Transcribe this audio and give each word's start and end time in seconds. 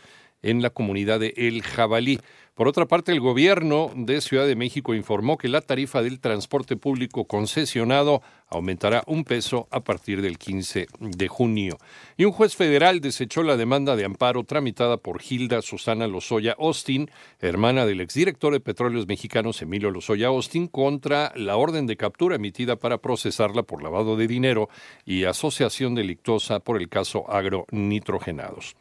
en 0.46 0.62
la 0.62 0.70
comunidad 0.70 1.20
de 1.20 1.34
El 1.36 1.62
Jabalí. 1.64 2.20
Por 2.54 2.70
otra 2.70 2.86
parte, 2.86 3.12
el 3.12 3.20
gobierno 3.20 3.92
de 3.98 4.22
Ciudad 4.22 4.48
de 4.48 4.56
México 4.56 4.94
informó 4.94 5.38
que 5.38 5.50
la 5.50 5.60
tarifa 5.60 6.02
del 6.02 6.22
transporte 6.22 6.78
público 6.78 7.26
concesionado 7.26 8.22
aumentará 8.48 9.04
un 9.08 9.26
peso 9.26 9.68
a 9.72 9.82
partir 9.82 10.22
del 10.22 10.38
15 10.38 10.88
de 11.00 11.28
junio. 11.28 11.78
Y 12.16 12.24
un 12.24 12.32
juez 12.32 12.56
federal 12.56 13.02
desechó 13.02 13.44
la 13.44 13.58
demanda 13.58 13.98
de 13.98 14.06
amparo 14.06 14.46
tramitada 14.46 14.96
por 14.96 15.20
Hilda 15.22 15.62
Susana 15.62 16.08
Lozoya 16.08 16.56
Austin, 16.58 17.12
hermana 17.42 17.86
del 17.86 18.00
exdirector 18.00 18.54
de 18.54 18.62
Petróleos 18.62 19.06
Mexicanos 19.06 19.62
Emilio 19.62 19.92
Lozoya 19.92 20.28
Austin, 20.28 20.68
contra 20.68 21.34
la 21.36 21.58
orden 21.58 21.88
de 21.88 21.98
captura 21.98 22.38
emitida 22.38 22.78
para 22.78 23.00
procesarla 23.00 23.64
por 23.64 23.84
lavado 23.84 24.16
de 24.16 24.28
dinero 24.28 24.70
y 25.04 25.26
asociación 25.26 25.94
delictuosa 25.94 26.62
por 26.62 26.80
el 26.80 26.88
caso 26.88 27.30
agronitrogenados. 27.30 28.78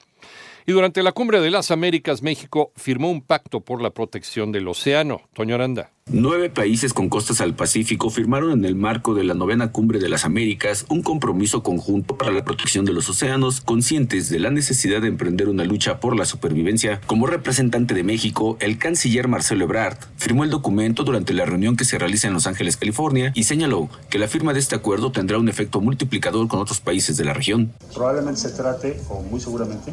Y 0.66 0.72
durante 0.72 1.02
la 1.02 1.12
Cumbre 1.12 1.42
de 1.42 1.50
las 1.50 1.70
Américas, 1.70 2.22
México 2.22 2.72
firmó 2.74 3.10
un 3.10 3.20
pacto 3.20 3.60
por 3.60 3.82
la 3.82 3.90
protección 3.90 4.50
del 4.50 4.66
océano. 4.66 5.20
Toño 5.34 5.56
Aranda. 5.56 5.90
Nueve 6.10 6.48
países 6.48 6.94
con 6.94 7.10
costas 7.10 7.42
al 7.42 7.54
Pacífico 7.54 8.08
firmaron 8.08 8.52
en 8.52 8.64
el 8.64 8.74
marco 8.74 9.14
de 9.14 9.24
la 9.24 9.34
novena 9.34 9.72
Cumbre 9.72 9.98
de 9.98 10.08
las 10.08 10.24
Américas 10.24 10.86
un 10.88 11.02
compromiso 11.02 11.62
conjunto 11.62 12.16
para 12.16 12.32
la 12.32 12.44
protección 12.44 12.86
de 12.86 12.94
los 12.94 13.10
océanos, 13.10 13.60
conscientes 13.60 14.30
de 14.30 14.38
la 14.38 14.50
necesidad 14.50 15.02
de 15.02 15.08
emprender 15.08 15.50
una 15.50 15.64
lucha 15.64 16.00
por 16.00 16.16
la 16.16 16.24
supervivencia. 16.24 16.98
Como 17.06 17.26
representante 17.26 17.92
de 17.92 18.02
México, 18.02 18.56
el 18.60 18.78
canciller 18.78 19.28
Marcelo 19.28 19.64
Ebrard 19.64 19.98
firmó 20.16 20.44
el 20.44 20.50
documento 20.50 21.04
durante 21.04 21.34
la 21.34 21.44
reunión 21.44 21.76
que 21.76 21.84
se 21.84 21.98
realiza 21.98 22.28
en 22.28 22.34
Los 22.34 22.46
Ángeles, 22.46 22.78
California, 22.78 23.32
y 23.34 23.44
señaló 23.44 23.90
que 24.08 24.18
la 24.18 24.28
firma 24.28 24.54
de 24.54 24.60
este 24.60 24.74
acuerdo 24.74 25.12
tendrá 25.12 25.38
un 25.38 25.48
efecto 25.50 25.82
multiplicador 25.82 26.48
con 26.48 26.60
otros 26.60 26.80
países 26.80 27.18
de 27.18 27.24
la 27.24 27.34
región. 27.34 27.72
Probablemente 27.94 28.40
se 28.40 28.50
trate, 28.50 28.98
o 29.08 29.22
muy 29.22 29.40
seguramente, 29.40 29.92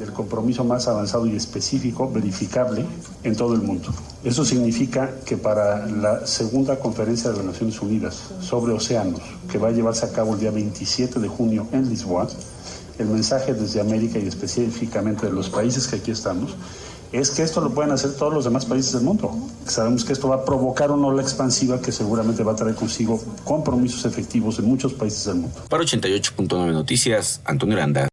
el 0.00 0.12
compromiso 0.12 0.64
más 0.64 0.88
avanzado 0.88 1.26
y 1.26 1.36
específico, 1.36 2.10
verificable 2.10 2.84
en 3.24 3.36
todo 3.36 3.54
el 3.54 3.62
mundo. 3.62 3.92
Eso 4.24 4.44
significa 4.44 5.10
que 5.24 5.36
para 5.36 5.86
la 5.86 6.26
segunda 6.26 6.78
conferencia 6.78 7.30
de 7.30 7.38
las 7.38 7.46
Naciones 7.46 7.80
Unidas 7.80 8.22
sobre 8.40 8.72
océanos, 8.72 9.20
que 9.50 9.58
va 9.58 9.68
a 9.68 9.72
llevarse 9.72 10.06
a 10.06 10.12
cabo 10.12 10.34
el 10.34 10.40
día 10.40 10.50
27 10.50 11.20
de 11.20 11.28
junio 11.28 11.66
en 11.72 11.88
Lisboa, 11.88 12.28
el 12.98 13.06
mensaje 13.06 13.54
desde 13.54 13.80
América 13.80 14.18
y 14.18 14.26
específicamente 14.26 15.26
de 15.26 15.32
los 15.32 15.48
países 15.48 15.86
que 15.86 15.96
aquí 15.96 16.10
estamos, 16.10 16.56
es 17.12 17.30
que 17.30 17.42
esto 17.42 17.60
lo 17.60 17.70
pueden 17.70 17.90
hacer 17.92 18.12
todos 18.14 18.34
los 18.34 18.44
demás 18.44 18.66
países 18.66 18.92
del 18.92 19.02
mundo. 19.02 19.32
Sabemos 19.66 20.04
que 20.04 20.12
esto 20.12 20.28
va 20.28 20.36
a 20.36 20.44
provocar 20.44 20.90
una 20.90 21.06
ola 21.06 21.22
expansiva 21.22 21.80
que 21.80 21.92
seguramente 21.92 22.42
va 22.42 22.52
a 22.52 22.56
traer 22.56 22.74
consigo 22.74 23.22
compromisos 23.44 24.04
efectivos 24.04 24.58
en 24.58 24.66
muchos 24.66 24.92
países 24.92 25.24
del 25.24 25.36
mundo. 25.36 25.56
Para 25.68 25.84
88.9 25.84 26.72
Noticias, 26.72 27.40
Antonio 27.44 27.76
Aranda. 27.76 28.07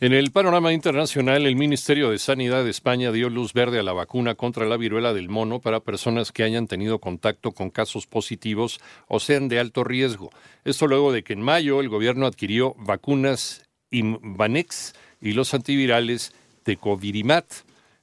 En 0.00 0.12
el 0.12 0.32
panorama 0.32 0.72
internacional, 0.72 1.46
el 1.46 1.54
Ministerio 1.54 2.10
de 2.10 2.18
Sanidad 2.18 2.64
de 2.64 2.70
España 2.70 3.12
dio 3.12 3.30
luz 3.30 3.52
verde 3.52 3.78
a 3.78 3.84
la 3.84 3.92
vacuna 3.92 4.34
contra 4.34 4.66
la 4.66 4.76
viruela 4.76 5.14
del 5.14 5.28
mono 5.28 5.60
para 5.60 5.80
personas 5.80 6.32
que 6.32 6.42
hayan 6.42 6.66
tenido 6.66 6.98
contacto 6.98 7.52
con 7.52 7.70
casos 7.70 8.08
positivos 8.08 8.80
o 9.06 9.20
sean 9.20 9.46
de 9.46 9.60
alto 9.60 9.84
riesgo. 9.84 10.30
Esto 10.64 10.88
luego 10.88 11.12
de 11.12 11.22
que 11.22 11.34
en 11.34 11.42
mayo 11.42 11.80
el 11.80 11.88
gobierno 11.88 12.26
adquirió 12.26 12.74
vacunas 12.76 13.62
Imvanex 13.90 14.94
y 15.20 15.32
los 15.32 15.54
antivirales 15.54 16.34
Tecovirimat. 16.64 17.46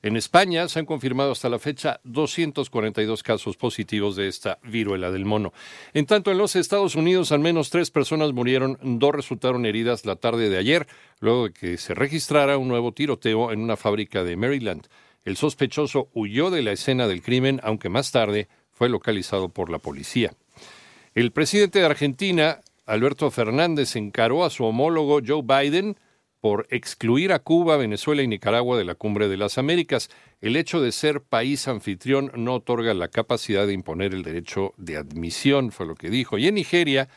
En 0.03 0.17
España 0.17 0.67
se 0.67 0.79
han 0.79 0.87
confirmado 0.87 1.31
hasta 1.31 1.49
la 1.49 1.59
fecha 1.59 1.99
242 2.05 3.21
casos 3.21 3.55
positivos 3.55 4.15
de 4.15 4.27
esta 4.27 4.57
viruela 4.63 5.11
del 5.11 5.25
mono. 5.25 5.53
En 5.93 6.07
tanto, 6.07 6.31
en 6.31 6.39
los 6.39 6.55
Estados 6.55 6.95
Unidos 6.95 7.31
al 7.31 7.39
menos 7.39 7.69
tres 7.69 7.91
personas 7.91 8.33
murieron, 8.33 8.79
dos 8.81 9.13
resultaron 9.13 9.65
heridas 9.65 10.05
la 10.05 10.15
tarde 10.15 10.49
de 10.49 10.57
ayer, 10.57 10.87
luego 11.19 11.45
de 11.45 11.53
que 11.53 11.77
se 11.77 11.93
registrara 11.93 12.57
un 12.57 12.67
nuevo 12.67 12.93
tiroteo 12.93 13.51
en 13.51 13.61
una 13.61 13.77
fábrica 13.77 14.23
de 14.23 14.35
Maryland. 14.35 14.87
El 15.23 15.37
sospechoso 15.37 16.09
huyó 16.13 16.49
de 16.49 16.63
la 16.63 16.71
escena 16.71 17.07
del 17.07 17.21
crimen, 17.21 17.59
aunque 17.63 17.89
más 17.89 18.11
tarde 18.11 18.47
fue 18.71 18.89
localizado 18.89 19.49
por 19.49 19.69
la 19.69 19.77
policía. 19.77 20.33
El 21.13 21.31
presidente 21.31 21.77
de 21.77 21.85
Argentina, 21.85 22.61
Alberto 22.87 23.29
Fernández, 23.29 23.95
encaró 23.95 24.45
a 24.45 24.49
su 24.49 24.65
homólogo 24.65 25.19
Joe 25.25 25.43
Biden 25.43 25.95
por 26.41 26.67
excluir 26.71 27.31
a 27.31 27.39
Cuba, 27.39 27.77
Venezuela 27.77 28.23
y 28.23 28.27
Nicaragua 28.27 28.77
de 28.77 28.83
la 28.83 28.95
Cumbre 28.95 29.29
de 29.29 29.37
las 29.37 29.59
Américas. 29.59 30.09
El 30.41 30.55
hecho 30.55 30.81
de 30.81 30.91
ser 30.91 31.21
país 31.21 31.67
anfitrión 31.67 32.31
no 32.35 32.55
otorga 32.55 32.95
la 32.95 33.07
capacidad 33.07 33.67
de 33.67 33.73
imponer 33.73 34.13
el 34.13 34.23
derecho 34.23 34.73
de 34.77 34.97
admisión, 34.97 35.71
fue 35.71 35.85
lo 35.85 35.95
que 35.95 36.09
dijo. 36.09 36.39
Y 36.39 36.47
en 36.47 36.55
Nigeria 36.55 37.07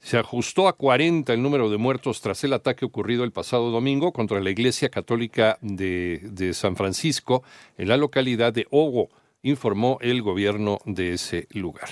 se 0.00 0.16
ajustó 0.16 0.68
a 0.68 0.76
40 0.76 1.32
el 1.34 1.42
número 1.42 1.68
de 1.68 1.76
muertos 1.76 2.20
tras 2.20 2.42
el 2.44 2.52
ataque 2.52 2.84
ocurrido 2.84 3.24
el 3.24 3.32
pasado 3.32 3.70
domingo 3.70 4.12
contra 4.12 4.40
la 4.40 4.50
Iglesia 4.50 4.88
Católica 4.88 5.58
de, 5.60 6.52
San 6.54 6.76
Francisco 6.76 7.42
en 7.76 7.88
la 7.88 7.96
localidad 7.96 8.52
de 8.52 8.66
Ogo, 8.70 9.10
informó 9.42 9.98
el 10.00 10.22
gobierno 10.22 10.78
de 10.86 11.14
ese 11.14 11.48
lugar. 11.50 11.90